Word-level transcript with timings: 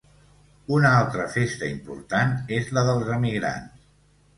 Una 0.77 0.93
altra 1.01 1.27
festa 1.37 1.71
important 1.75 2.35
és 2.59 2.77
la 2.79 2.89
'dels 2.91 3.17
emigrants'. 3.23 3.91